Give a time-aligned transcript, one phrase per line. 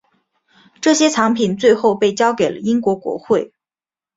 [0.81, 3.53] 这些藏品最后被交给了英国国会。